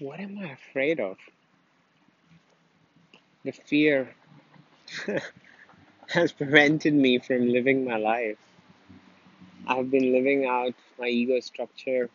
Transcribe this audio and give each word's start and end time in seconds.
What 0.00 0.20
am 0.20 0.38
I 0.38 0.52
afraid 0.52 1.00
of? 1.00 1.16
The 3.44 3.50
fear 3.50 4.14
has 6.08 6.30
prevented 6.30 6.94
me 6.94 7.18
from 7.18 7.48
living 7.48 7.84
my 7.84 7.96
life. 7.96 8.36
I've 9.66 9.90
been 9.90 10.12
living 10.12 10.46
out 10.46 10.74
my 11.00 11.08
ego 11.08 11.40
structure. 11.40 12.08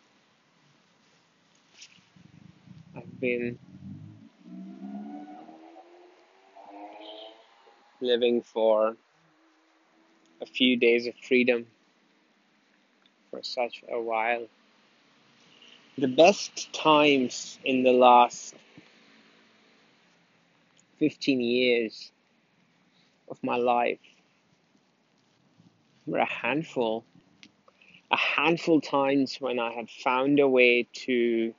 I've 2.96 3.20
been 3.20 3.58
living 8.00 8.40
for 8.40 8.96
a 10.40 10.46
few 10.46 10.78
days 10.78 11.06
of 11.06 11.14
freedom 11.16 11.66
for 13.30 13.42
such 13.42 13.84
a 13.92 14.00
while. 14.00 14.46
The 15.96 16.08
best 16.08 16.72
times 16.72 17.60
in 17.64 17.84
the 17.84 17.92
last 17.92 18.56
15 20.98 21.40
years 21.40 22.10
of 23.28 23.38
my 23.44 23.54
life 23.54 24.00
were 26.04 26.18
a 26.18 26.24
handful. 26.24 27.04
A 28.10 28.16
handful 28.16 28.80
times 28.80 29.40
when 29.40 29.60
I 29.60 29.72
have 29.74 29.88
found 29.88 30.40
a 30.40 30.48
way 30.48 30.88
to 31.04 31.54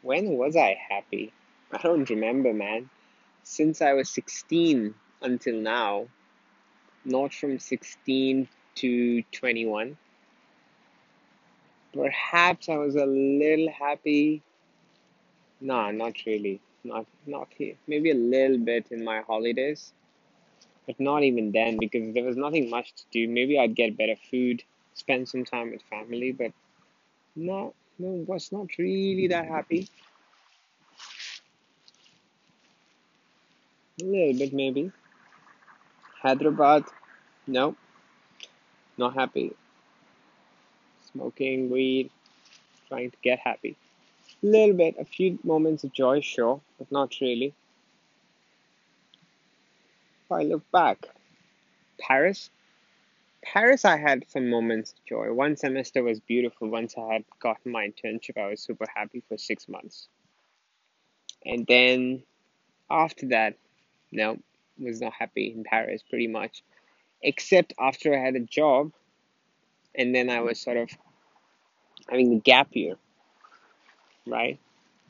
when 0.00 0.30
was 0.38 0.56
I 0.56 0.78
happy? 0.88 1.30
I 1.70 1.76
don't 1.76 2.08
remember, 2.08 2.54
man. 2.54 2.88
Since 3.42 3.82
I 3.82 3.92
was 3.92 4.08
16 4.08 4.94
until 5.20 5.56
now, 5.56 6.06
not 7.04 7.32
from 7.34 7.58
16 7.58 8.48
to 8.76 9.22
21. 9.32 9.96
Perhaps 11.94 12.68
I 12.68 12.76
was 12.76 12.96
a 12.96 13.04
little 13.04 13.70
happy. 13.70 14.42
Nah, 15.60 15.90
not 15.90 16.14
really. 16.26 16.60
Not 16.84 17.06
not 17.26 17.48
here. 17.56 17.74
Maybe 17.86 18.10
a 18.10 18.14
little 18.14 18.58
bit 18.58 18.86
in 18.90 19.04
my 19.04 19.20
holidays, 19.20 19.92
but 20.86 20.98
not 20.98 21.22
even 21.22 21.52
then 21.52 21.78
because 21.78 22.12
there 22.14 22.24
was 22.24 22.36
nothing 22.36 22.70
much 22.70 22.92
to 22.94 23.02
do. 23.12 23.28
Maybe 23.28 23.58
I'd 23.58 23.76
get 23.76 23.96
better 23.96 24.16
food, 24.30 24.64
spend 24.94 25.28
some 25.28 25.44
time 25.44 25.70
with 25.70 25.82
family, 25.82 26.32
but 26.32 26.52
no, 27.36 27.74
no, 27.98 28.24
was 28.26 28.50
not 28.50 28.66
really 28.78 29.28
that 29.28 29.46
happy. 29.46 29.88
A 34.00 34.04
little 34.04 34.38
bit 34.38 34.52
maybe. 34.52 34.90
Hyderabad, 36.22 36.84
no, 37.46 37.76
not 38.96 39.14
happy. 39.14 39.54
Smoking 41.12 41.70
weed, 41.70 42.10
trying 42.88 43.10
to 43.10 43.16
get 43.22 43.38
happy. 43.38 43.76
A 44.42 44.46
little 44.46 44.76
bit, 44.76 44.96
a 44.98 45.04
few 45.04 45.38
moments 45.44 45.84
of 45.84 45.92
joy, 45.92 46.20
sure, 46.20 46.60
but 46.78 46.90
not 46.90 47.14
really. 47.20 47.54
If 50.24 50.32
I 50.32 50.42
look 50.42 50.68
back, 50.70 51.06
Paris, 52.00 52.50
Paris, 53.42 53.84
I 53.84 53.96
had 53.96 54.24
some 54.28 54.48
moments 54.48 54.92
of 54.92 55.04
joy. 55.04 55.32
One 55.32 55.56
semester 55.56 56.02
was 56.02 56.20
beautiful. 56.20 56.68
Once 56.68 56.94
I 56.96 57.14
had 57.14 57.24
gotten 57.40 57.72
my 57.72 57.88
internship, 57.88 58.38
I 58.38 58.48
was 58.48 58.60
super 58.60 58.86
happy 58.94 59.22
for 59.28 59.36
six 59.36 59.68
months. 59.68 60.08
And 61.44 61.66
then 61.66 62.22
after 62.90 63.26
that, 63.28 63.56
no, 64.12 64.38
was 64.78 65.00
not 65.00 65.12
happy 65.12 65.52
in 65.52 65.64
Paris 65.64 66.02
pretty 66.08 66.28
much, 66.28 66.62
except 67.22 67.72
after 67.78 68.14
I 68.14 68.22
had 68.22 68.36
a 68.36 68.40
job, 68.40 68.92
and 69.94 70.14
then 70.14 70.30
I 70.30 70.40
was 70.40 70.60
sort 70.60 70.76
of 70.76 70.90
having 72.08 72.30
the 72.30 72.40
gap 72.40 72.68
year, 72.72 72.96
right? 74.26 74.58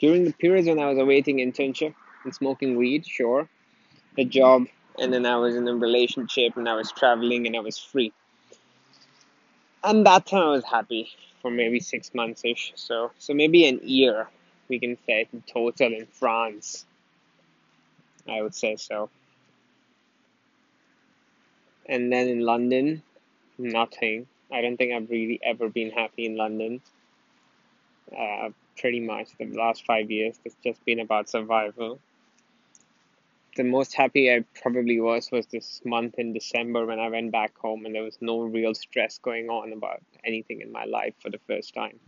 During 0.00 0.24
the 0.24 0.32
periods 0.32 0.68
when 0.68 0.78
I 0.78 0.88
was 0.88 0.98
awaiting 0.98 1.38
internship 1.38 1.94
and 2.24 2.34
smoking 2.34 2.76
weed, 2.76 3.06
sure, 3.06 3.48
the 4.16 4.24
job, 4.24 4.66
and 4.98 5.12
then 5.12 5.24
I 5.26 5.36
was 5.36 5.56
in 5.56 5.66
a 5.68 5.74
relationship 5.74 6.56
and 6.56 6.68
I 6.68 6.74
was 6.74 6.92
traveling 6.92 7.46
and 7.46 7.56
I 7.56 7.60
was 7.60 7.78
free. 7.78 8.12
And 9.84 10.06
that 10.06 10.26
time 10.26 10.42
I 10.42 10.50
was 10.50 10.64
happy 10.64 11.08
for 11.40 11.50
maybe 11.50 11.80
six 11.80 12.14
months 12.14 12.44
ish, 12.44 12.72
so 12.76 13.10
so 13.18 13.34
maybe 13.34 13.66
an 13.66 13.80
year 13.82 14.28
we 14.68 14.78
can 14.78 14.96
say 15.06 15.26
in 15.32 15.42
total 15.42 15.92
in 15.92 16.06
France. 16.06 16.86
I 18.28 18.40
would 18.40 18.54
say 18.54 18.76
so. 18.76 19.10
And 21.86 22.12
then 22.12 22.28
in 22.28 22.40
London, 22.40 23.02
nothing. 23.58 24.26
I 24.52 24.60
don't 24.60 24.76
think 24.76 24.92
I've 24.92 25.10
really 25.10 25.40
ever 25.42 25.68
been 25.68 25.90
happy 25.90 26.26
in 26.26 26.36
London. 26.36 26.80
Uh, 28.16 28.50
pretty 28.78 29.00
much 29.00 29.28
the 29.38 29.46
last 29.46 29.84
five 29.86 30.10
years, 30.10 30.38
it's 30.44 30.56
just 30.62 30.84
been 30.84 31.00
about 31.00 31.28
survival. 31.28 31.98
The 33.56 33.64
most 33.64 33.94
happy 33.94 34.32
I 34.32 34.44
probably 34.62 35.00
was 35.00 35.30
was 35.30 35.46
this 35.46 35.82
month 35.84 36.18
in 36.18 36.32
December 36.32 36.86
when 36.86 36.98
I 36.98 37.08
went 37.08 37.32
back 37.32 37.56
home 37.58 37.84
and 37.84 37.94
there 37.94 38.02
was 38.02 38.16
no 38.20 38.40
real 38.40 38.74
stress 38.74 39.18
going 39.18 39.50
on 39.50 39.72
about 39.72 40.00
anything 40.24 40.62
in 40.62 40.72
my 40.72 40.84
life 40.84 41.14
for 41.20 41.30
the 41.30 41.40
first 41.46 41.74
time. 41.74 42.00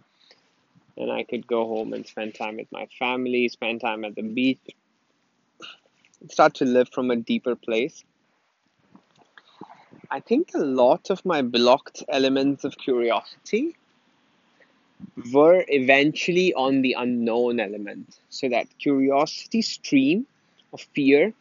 And 0.96 1.10
I 1.10 1.24
could 1.24 1.46
go 1.46 1.66
home 1.66 1.92
and 1.92 2.06
spend 2.06 2.34
time 2.34 2.56
with 2.56 2.70
my 2.72 2.86
family, 2.98 3.48
spend 3.48 3.80
time 3.80 4.04
at 4.04 4.14
the 4.14 4.22
beach, 4.22 4.60
start 6.30 6.54
to 6.54 6.64
live 6.64 6.88
from 6.92 7.10
a 7.10 7.16
deeper 7.16 7.56
place. 7.56 8.04
I 10.10 10.20
think 10.20 10.50
a 10.54 10.58
lot 10.58 11.10
of 11.10 11.24
my 11.24 11.42
blocked 11.42 12.04
elements 12.08 12.64
of 12.64 12.76
curiosity 12.76 13.76
were 15.32 15.64
eventually 15.68 16.54
on 16.54 16.82
the 16.82 16.94
unknown 16.98 17.60
element. 17.60 18.18
So 18.28 18.48
that 18.48 18.66
curiosity 18.78 19.62
stream 19.62 20.26
of 20.72 20.80
fear, 20.94 21.32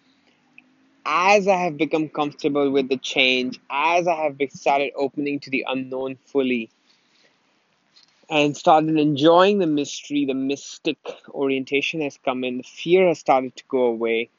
as 1.06 1.48
I 1.48 1.58
have 1.58 1.78
become 1.78 2.10
comfortable 2.10 2.72
with 2.72 2.90
the 2.90 2.98
change, 2.98 3.60
as 3.70 4.08
I 4.08 4.16
have 4.16 4.38
started 4.52 4.94
opening 4.96 5.40
to 5.42 5.50
the 5.50 5.66
unknown 5.68 6.18
fully, 6.26 6.70
and 8.30 8.56
started 8.56 8.98
enjoying 8.98 9.60
the 9.60 9.68
mystery, 9.68 10.26
the 10.26 10.34
mystic 10.34 10.98
orientation 11.30 12.02
has 12.02 12.18
come 12.24 12.44
in, 12.44 12.58
the 12.58 12.64
fear 12.64 13.08
has 13.08 13.20
started 13.20 13.56
to 13.58 13.64
go 13.68 13.84
away. 13.84 14.30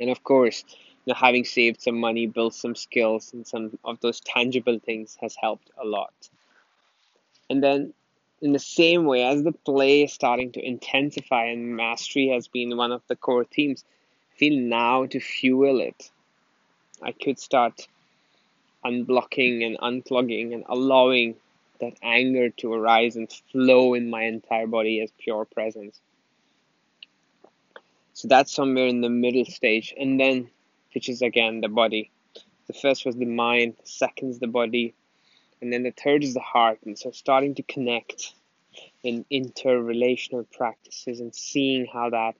And 0.00 0.10
of 0.10 0.22
course, 0.24 0.64
you 1.04 1.12
know, 1.12 1.18
having 1.18 1.44
saved 1.44 1.82
some 1.82 1.98
money, 1.98 2.26
built 2.26 2.54
some 2.54 2.74
skills, 2.74 3.32
and 3.32 3.46
some 3.46 3.78
of 3.84 4.00
those 4.00 4.20
tangible 4.20 4.78
things 4.78 5.16
has 5.20 5.36
helped 5.36 5.70
a 5.82 5.84
lot. 5.84 6.14
And 7.50 7.62
then, 7.62 7.92
in 8.40 8.52
the 8.52 8.58
same 8.58 9.04
way, 9.04 9.22
as 9.24 9.42
the 9.42 9.52
play 9.52 10.04
is 10.04 10.12
starting 10.12 10.52
to 10.52 10.66
intensify 10.66 11.46
and 11.46 11.76
mastery 11.76 12.28
has 12.28 12.48
been 12.48 12.76
one 12.76 12.92
of 12.92 13.02
the 13.06 13.16
core 13.16 13.44
themes, 13.44 13.84
I 14.32 14.38
feel 14.38 14.58
now 14.58 15.06
to 15.06 15.20
fuel 15.20 15.80
it, 15.80 16.10
I 17.02 17.12
could 17.12 17.38
start 17.38 17.86
unblocking 18.84 19.64
and 19.64 19.78
unplugging 19.78 20.54
and 20.54 20.64
allowing 20.68 21.36
that 21.80 21.94
anger 22.02 22.50
to 22.50 22.72
arise 22.72 23.16
and 23.16 23.30
flow 23.52 23.94
in 23.94 24.08
my 24.08 24.22
entire 24.22 24.66
body 24.66 25.02
as 25.02 25.10
pure 25.18 25.44
presence. 25.44 26.00
So 28.14 28.28
that's 28.28 28.52
somewhere 28.52 28.86
in 28.86 29.00
the 29.00 29.10
middle 29.10 29.44
stage. 29.44 29.92
And 29.98 30.20
then 30.20 30.48
which 30.94 31.08
is 31.08 31.22
again 31.22 31.60
the 31.60 31.68
body. 31.68 32.10
The 32.66 32.72
first 32.72 33.04
was 33.04 33.16
the 33.16 33.26
mind, 33.26 33.74
the 33.80 33.88
second 33.88 34.30
is 34.30 34.38
the 34.38 34.46
body, 34.46 34.94
and 35.60 35.72
then 35.72 35.82
the 35.82 35.92
third 35.92 36.24
is 36.24 36.34
the 36.34 36.40
heart. 36.40 36.78
And 36.84 36.98
so 36.98 37.10
starting 37.10 37.54
to 37.56 37.62
connect 37.62 38.32
in 39.02 39.24
interrelational 39.30 40.46
practices 40.50 41.20
and 41.20 41.34
seeing 41.34 41.86
how 41.92 42.10
that 42.10 42.34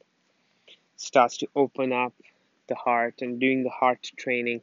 starts 0.97 1.39
to 1.39 1.49
open 1.55 1.93
up 1.93 2.15
the 2.69 2.75
heart 2.75 3.17
and 3.21 3.39
doing 3.39 3.63
the 3.63 3.71
heart 3.71 4.11
training 4.17 4.63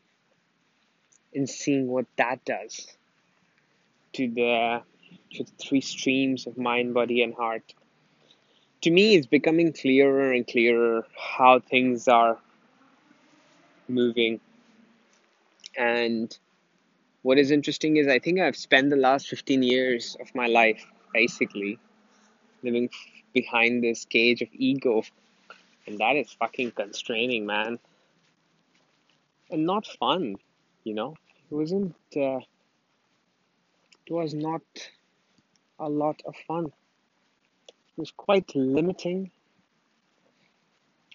and 1.34 1.50
seeing 1.50 1.88
what 1.88 2.06
that 2.18 2.44
does 2.46 2.88
to 4.14 4.28
the 4.28 4.82
to 5.34 5.44
the 5.44 5.52
three 5.58 5.82
streams 5.82 6.48
of 6.48 6.58
mind, 6.58 6.94
body, 6.94 7.22
and 7.24 7.34
heart. 7.34 7.74
To 8.82 8.92
me, 8.92 9.16
it's 9.16 9.28
becoming 9.28 9.74
clearer 9.74 10.32
and 10.32 10.46
clearer 10.48 11.06
how 11.18 11.60
things 11.60 12.08
are 12.08 12.40
moving. 13.94 14.40
And 15.78 16.38
what 17.22 17.38
is 17.38 17.52
interesting 17.52 17.98
is 17.98 18.08
I 18.08 18.20
think 18.20 18.40
I've 18.40 18.56
spent 18.56 18.90
the 18.90 18.96
last 18.96 19.28
15 19.28 19.64
years 19.64 20.18
of 20.20 20.34
my 20.34 20.48
life 20.48 20.86
basically 21.14 21.80
living 22.64 22.90
behind 23.34 23.84
this 23.84 24.06
cage 24.06 24.42
of 24.42 24.50
ego. 24.54 25.04
And 25.88 26.00
that 26.00 26.16
is 26.16 26.32
fucking 26.34 26.72
constraining, 26.72 27.46
man. 27.46 27.80
And 29.50 29.66
not 29.66 29.86
fun, 30.00 30.38
you 30.84 30.94
know? 30.94 31.16
It 31.50 31.56
wasn't, 31.56 31.96
uh, 32.16 32.40
it 34.06 34.12
was 34.12 34.34
not 34.34 34.62
a 35.80 35.90
lot 35.90 36.22
of 36.26 36.36
fun. 36.48 36.66
It 36.68 37.98
was 37.98 38.12
quite 38.12 38.56
limiting. 38.56 39.32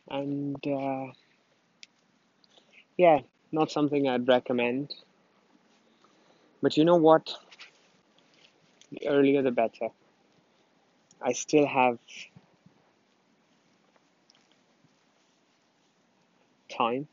And, 0.09 0.65
uh, 0.67 1.13
yeah, 2.97 3.21
not 3.53 3.71
something 3.71 4.09
I'd 4.09 4.29
recommend. 4.29 4.95
But 6.63 6.77
you 6.77 6.85
know 6.85 6.97
what? 6.97 7.31
The 8.93 9.09
earlier 9.09 9.43
the 9.43 9.51
better. 9.51 9.89
I 11.21 11.33
still 11.33 11.67
have 11.67 11.99
time 16.77 17.09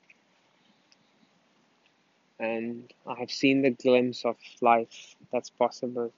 and 2.39 2.91
I 3.07 3.15
have 3.19 3.31
seen 3.31 3.61
the 3.61 3.69
glimpse 3.69 4.25
of 4.25 4.35
life 4.61 5.15
that's 5.31 5.49
possible 5.49 6.11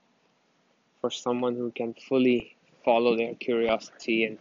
for 1.01 1.11
someone 1.11 1.55
who 1.55 1.71
can 1.71 1.93
fully 1.93 2.55
follow 2.83 3.15
their 3.15 3.35
curiosity 3.35 4.23
and 4.23 4.39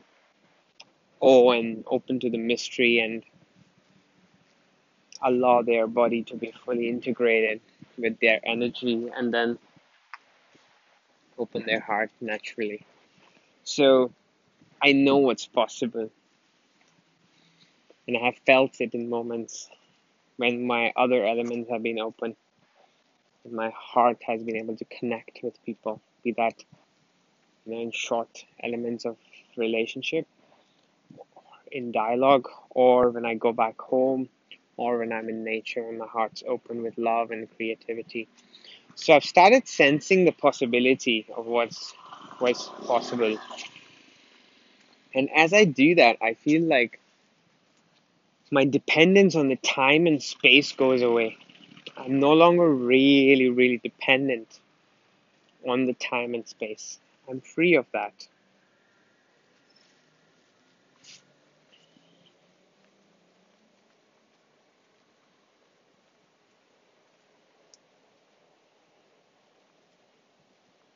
oh 1.20 1.50
and 1.50 1.84
open 1.86 2.20
to 2.20 2.30
the 2.30 2.38
mystery 2.38 3.00
and 3.00 3.22
allow 5.24 5.62
their 5.62 5.86
body 5.86 6.22
to 6.24 6.36
be 6.36 6.52
fully 6.64 6.88
integrated 6.88 7.60
with 7.98 8.18
their 8.20 8.40
energy 8.44 9.10
and 9.16 9.32
then 9.32 9.58
open 11.38 11.64
their 11.66 11.80
heart 11.80 12.10
naturally. 12.20 12.84
So 13.64 14.12
I 14.82 14.92
know 14.92 15.18
what's 15.18 15.46
possible. 15.46 16.10
And 18.06 18.16
I 18.16 18.20
have 18.20 18.36
felt 18.46 18.80
it 18.80 18.92
in 18.94 19.08
moments 19.08 19.68
when 20.36 20.66
my 20.66 20.92
other 20.96 21.24
elements 21.24 21.70
have 21.70 21.82
been 21.82 21.98
open. 21.98 22.36
And 23.44 23.52
my 23.52 23.72
heart 23.74 24.18
has 24.26 24.42
been 24.42 24.56
able 24.56 24.76
to 24.76 24.84
connect 24.84 25.40
with 25.42 25.62
people, 25.64 26.00
be 26.22 26.32
that 26.32 26.62
you 27.64 27.72
know, 27.72 27.80
in 27.80 27.90
short 27.92 28.44
elements 28.62 29.04
of 29.04 29.16
relationship, 29.56 30.26
in 31.72 31.92
dialogue, 31.92 32.48
or 32.70 33.10
when 33.10 33.24
I 33.24 33.34
go 33.34 33.52
back 33.52 33.80
home, 33.80 34.28
or 34.76 34.98
when 34.98 35.12
I'm 35.12 35.28
in 35.28 35.44
nature 35.44 35.86
and 35.88 35.98
my 35.98 36.06
heart's 36.06 36.42
open 36.46 36.82
with 36.82 36.98
love 36.98 37.30
and 37.30 37.48
creativity. 37.56 38.28
So 38.94 39.14
I've 39.14 39.24
started 39.24 39.68
sensing 39.68 40.24
the 40.24 40.32
possibility 40.32 41.26
of 41.36 41.46
what's 41.46 41.94
what's 42.38 42.68
possible. 42.86 43.38
And 45.14 45.30
as 45.34 45.52
I 45.52 45.64
do 45.64 45.94
that, 45.96 46.18
I 46.22 46.34
feel 46.34 46.62
like 46.62 47.00
my 48.50 48.64
dependence 48.64 49.34
on 49.34 49.48
the 49.48 49.56
time 49.56 50.06
and 50.06 50.22
space 50.22 50.72
goes 50.72 51.02
away. 51.02 51.36
I'm 51.96 52.20
no 52.20 52.32
longer 52.32 52.68
really, 52.72 53.50
really 53.50 53.78
dependent 53.78 54.60
on 55.68 55.86
the 55.86 55.94
time 55.94 56.34
and 56.34 56.46
space. 56.46 56.98
I'm 57.28 57.40
free 57.40 57.74
of 57.74 57.86
that. 57.92 58.26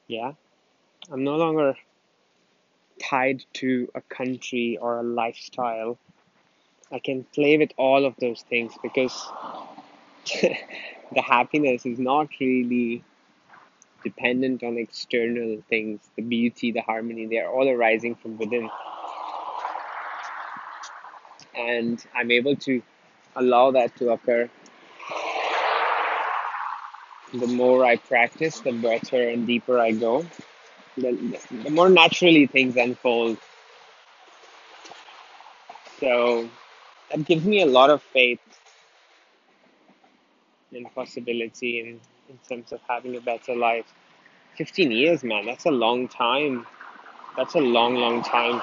Yeah, 0.09 0.33
I'm 1.13 1.23
no 1.23 1.37
longer 1.37 1.77
tied 2.99 3.45
to 3.55 3.91
a 3.95 4.01
country 4.01 4.79
or 4.81 4.99
a 4.99 5.03
lifestyle. 5.03 5.99
I 6.91 6.99
can 6.99 7.25
play 7.25 7.59
with 7.59 7.73
all 7.77 8.07
of 8.07 8.15
those 8.19 8.41
things 8.49 8.73
because 8.83 9.15
the 10.43 11.23
happiness 11.23 11.85
is 11.85 11.99
not 11.99 12.29
really 12.41 13.05
dependent 14.03 14.63
on 14.63 14.79
external 14.79 15.63
things. 15.69 16.01
The 16.17 16.23
beauty, 16.23 16.73
the 16.73 16.81
harmony, 16.81 17.27
they 17.27 17.39
are 17.41 17.51
all 17.53 17.69
arising 17.69 18.15
from 18.15 18.39
within. 18.39 18.71
And 21.55 22.03
I'm 22.15 22.31
able 22.31 22.57
to 22.57 22.83
allow 23.37 23.73
that 23.73 23.95
to 23.97 24.11
occur 24.13 24.49
the 27.33 27.47
more 27.47 27.85
I 27.85 27.97
practice, 27.97 28.61
the 28.61 28.73
better 28.73 29.29
and 29.29 29.47
deeper 29.47 29.79
I 29.79 29.93
go. 29.93 30.25
The, 30.97 31.39
the 31.51 31.71
more 31.71 31.89
naturally 31.89 32.47
things 32.47 32.77
unfold. 32.77 33.39
So 36.01 36.49
that 37.11 37.25
gives 37.25 37.45
me 37.45 37.63
a 37.63 37.67
lot 37.67 37.91
of 37.91 38.03
faith 38.03 38.41
and 40.73 40.93
possibility 40.95 41.81
in, 41.81 42.01
in 42.29 42.39
terms 42.49 42.73
of 42.73 42.81
having 42.89 43.17
a 43.17 43.21
better 43.21 43.55
life. 43.55 43.87
15 44.57 44.91
years, 44.91 45.23
man, 45.23 45.47
that's 45.47 45.67
a 45.67 45.71
long 45.71 46.09
time. 46.09 46.67
That's 47.37 47.55
a 47.55 47.61
long, 47.61 47.95
long 47.95 48.23
time. 48.23 48.61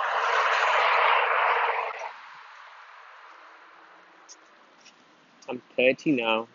I'm 5.48 5.62
30 5.78 6.12
now. 6.14 6.48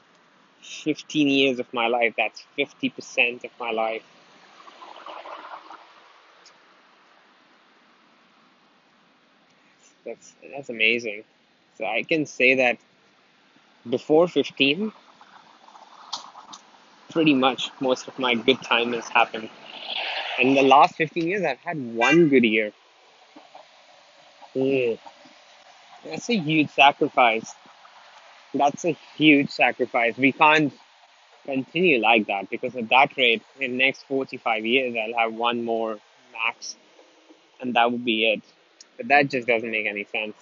15 0.62 1.28
years 1.28 1.58
of 1.58 1.72
my 1.72 1.86
life, 1.88 2.14
that's 2.16 2.44
50% 2.58 3.44
of 3.44 3.50
my 3.58 3.70
life. 3.70 4.02
That's 10.04 10.34
that's 10.52 10.70
amazing. 10.70 11.24
So 11.76 11.84
I 11.84 12.02
can 12.02 12.26
say 12.26 12.54
that 12.56 12.78
before 13.88 14.28
15, 14.28 14.92
pretty 17.10 17.34
much 17.34 17.70
most 17.80 18.08
of 18.08 18.18
my 18.18 18.34
good 18.34 18.60
time 18.62 18.92
has 18.92 19.08
happened. 19.08 19.50
In 20.38 20.54
the 20.54 20.62
last 20.62 20.96
15 20.96 21.26
years, 21.26 21.44
I've 21.44 21.58
had 21.58 21.94
one 21.94 22.28
good 22.28 22.44
year. 22.44 22.72
Mm. 24.56 24.98
That's 26.04 26.28
a 26.30 26.36
huge 26.36 26.70
sacrifice. 26.70 27.54
That's 28.52 28.84
a 28.84 28.96
huge 29.16 29.50
sacrifice. 29.50 30.16
We 30.16 30.32
can't 30.32 30.72
continue 31.44 32.00
like 32.00 32.26
that 32.26 32.50
because 32.50 32.74
at 32.76 32.88
that 32.88 33.16
rate, 33.16 33.42
in 33.58 33.72
the 33.72 33.78
next 33.78 34.02
45 34.04 34.66
years, 34.66 34.96
I'll 34.96 35.18
have 35.18 35.34
one 35.34 35.64
more 35.64 35.98
max, 36.32 36.76
and 37.60 37.74
that 37.74 37.90
would 37.90 38.04
be 38.04 38.32
it. 38.32 38.42
But 38.96 39.08
that 39.08 39.30
just 39.30 39.46
doesn't 39.46 39.70
make 39.70 39.86
any 39.86 40.04
sense. 40.04 40.34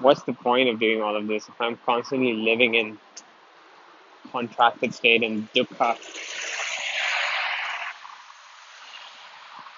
What's 0.00 0.22
the 0.22 0.32
point 0.32 0.68
of 0.68 0.78
doing 0.78 1.02
all 1.02 1.16
of 1.16 1.26
this 1.26 1.48
if 1.48 1.60
I'm 1.60 1.76
constantly 1.84 2.32
living 2.32 2.74
in 2.74 2.98
contracted 4.30 4.94
state 4.94 5.22
and 5.22 5.52
dukkha? 5.52 5.96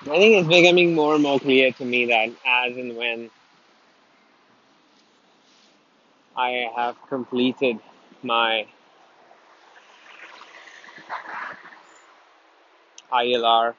I 0.03 0.17
think 0.17 0.37
it's 0.37 0.49
becoming 0.49 0.95
more 0.95 1.15
and 1.15 1.23
more 1.23 1.39
clear 1.39 1.73
to 1.73 1.85
me 1.85 2.07
that 2.07 2.31
as 2.47 2.77
and 2.77 2.97
when 2.97 3.31
I 6.41 6.71
have 6.75 6.97
completed 7.07 7.79
my 8.23 8.67
ILR 13.13 13.75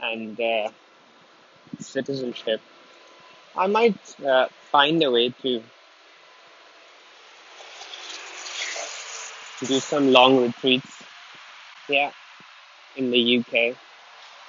and 0.00 0.40
uh, 0.40 0.70
citizenship. 1.80 2.62
I 3.54 3.66
might 3.66 4.00
uh, 4.24 4.48
find 4.70 5.02
a 5.02 5.10
way 5.10 5.28
to 5.42 5.62
do 9.66 9.80
some 9.80 10.10
long 10.10 10.40
retreats, 10.40 11.02
yeah, 11.90 12.10
in 12.96 13.10
the 13.10 13.38
UK 13.38 13.76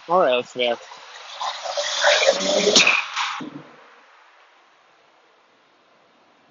or 0.08 0.30
elsewhere. 0.30 0.78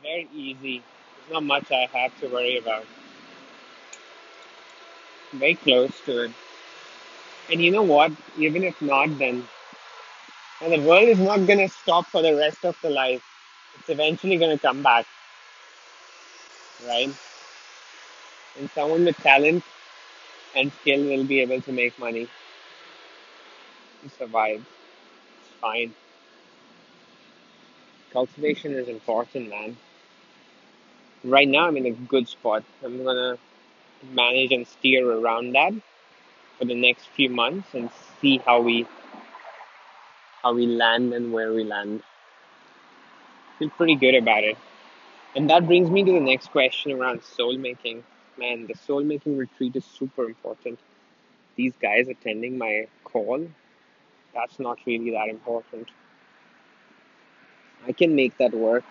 Very 0.02 0.28
easy. 0.34 0.82
There's 1.16 1.32
not 1.32 1.44
much 1.44 1.70
I 1.72 1.86
have 1.92 2.18
to 2.20 2.28
worry 2.28 2.58
about. 2.58 2.84
Very 5.32 5.54
close 5.56 6.00
to 6.06 6.24
it. 6.24 6.32
And 7.50 7.60
you 7.62 7.70
know 7.70 7.82
what? 7.82 8.12
Even 8.38 8.64
if 8.64 8.80
not, 8.80 9.18
then 9.18 9.48
and 10.60 10.72
the 10.72 10.80
world 10.88 11.08
is 11.08 11.18
not 11.18 11.46
gonna 11.46 11.68
stop 11.68 12.06
for 12.06 12.22
the 12.22 12.34
rest 12.34 12.64
of 12.64 12.76
the 12.82 12.90
life. 12.90 13.22
It's 13.78 13.90
eventually 13.90 14.36
gonna 14.36 14.58
come 14.58 14.82
back, 14.82 15.06
right? 16.86 17.14
And 18.58 18.70
someone 18.70 19.04
with 19.04 19.16
talent 19.18 19.64
and 20.54 20.72
skill 20.72 21.04
will 21.04 21.24
be 21.24 21.40
able 21.40 21.60
to 21.62 21.72
make 21.72 21.98
money 21.98 22.28
to 24.02 24.10
survive. 24.10 24.64
Fine. 25.62 25.94
Cultivation 28.12 28.74
is 28.74 28.88
important, 28.88 29.50
man. 29.50 29.76
Right 31.24 31.48
now, 31.48 31.68
I'm 31.68 31.76
in 31.76 31.86
a 31.86 31.90
good 31.92 32.28
spot. 32.28 32.64
I'm 32.84 33.04
gonna 33.04 33.38
manage 34.12 34.52
and 34.52 34.66
steer 34.68 35.10
around 35.10 35.54
that 35.54 35.74
for 36.58 36.66
the 36.66 36.74
next 36.74 37.06
few 37.08 37.30
months 37.30 37.74
and 37.74 37.90
see 38.20 38.38
how 38.38 38.60
we 38.62 38.86
how 40.42 40.54
we 40.54 40.66
land 40.66 41.14
and 41.14 41.32
where 41.32 41.52
we 41.52 41.64
land. 41.64 42.02
Feel 43.58 43.70
pretty 43.70 43.96
good 43.96 44.14
about 44.14 44.44
it. 44.44 44.58
And 45.36 45.50
that 45.50 45.66
brings 45.66 45.90
me 45.90 46.04
to 46.04 46.12
the 46.12 46.20
next 46.20 46.50
question 46.50 46.92
around 46.92 47.22
soul 47.24 47.56
making. 47.58 48.04
Man, 48.38 48.66
the 48.66 48.74
soul 48.74 49.02
making 49.04 49.36
retreat 49.38 49.76
is 49.76 49.84
super 49.84 50.24
important. 50.26 50.78
These 51.56 51.74
guys 51.80 52.08
attending 52.08 52.58
my 52.58 52.88
call, 53.04 53.48
that's 54.34 54.58
not 54.58 54.78
really 54.86 55.10
that 55.12 55.28
important. 55.28 55.88
I 57.86 57.92
can 57.92 58.14
make 58.14 58.36
that 58.38 58.54
work. 58.54 58.84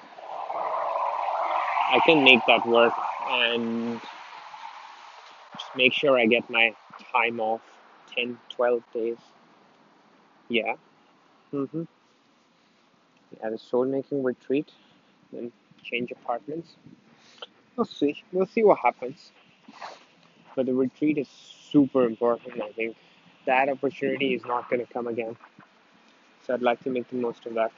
I 1.91 2.00
can 2.05 2.24
make 2.24 2.45
that 2.48 2.65
work 2.65 2.93
and 3.29 4.00
just 5.53 5.75
make 5.75 5.93
sure 5.93 6.17
I 6.17 6.25
get 6.25 6.50
my 6.50 6.74
time 7.12 7.39
off 7.39 7.62
10, 8.15 8.38
12 8.50 8.83
days. 8.93 9.17
Yeah. 10.50 10.75
Mm-hmm. 11.53 11.83
At 13.43 13.53
a 13.53 13.57
soul 13.57 13.86
making 13.86 14.24
retreat, 14.24 14.71
then 15.31 15.51
change 15.83 16.12
apartments. 16.12 16.75
We'll 17.75 17.86
see. 17.86 18.21
We'll 18.31 18.45
see 18.45 18.63
what 18.63 18.79
happens. 18.79 19.31
But 20.55 20.65
the 20.65 20.74
retreat 20.74 21.17
is 21.17 21.27
super 21.71 22.05
important, 22.05 22.62
I 22.62 22.71
think. 22.74 22.95
That 23.45 23.69
opportunity 23.69 24.33
is 24.36 24.45
not 24.45 24.69
going 24.69 24.86
to 24.86 24.93
come 24.93 25.07
again. 25.07 25.38
So 26.45 26.53
I'd 26.53 26.62
like 26.62 26.83
to 26.83 26.89
make 26.89 27.07
the 27.10 27.17
most 27.17 27.45
of 27.45 27.53
that. 27.55 27.71